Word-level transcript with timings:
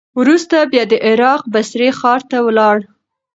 وروسته 0.19 0.57
بیا 0.71 0.83
د 0.91 0.93
عراق 1.07 1.41
بصرې 1.53 1.89
ښار 1.99 2.21
ته 2.29 2.37
ولاړ. 2.47 2.77